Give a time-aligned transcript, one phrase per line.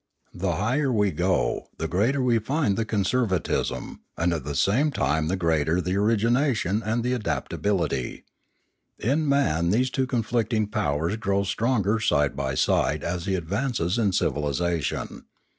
[0.33, 5.27] The higher we go, the greater we find the conservatism, and at the same time
[5.27, 8.25] the greater the origination and the adaptability.
[8.97, 14.11] In man these two conflicting powers grow stronger side by side as he advances in
[14.11, 15.25] civilisation.